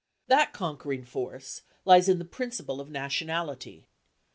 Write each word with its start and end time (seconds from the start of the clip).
That 0.25 0.51
conquering 0.51 1.03
force 1.03 1.61
lies 1.85 2.09
in 2.09 2.17
the 2.17 2.25
principle 2.25 2.81
of 2.81 2.89
nationality. 2.89 3.85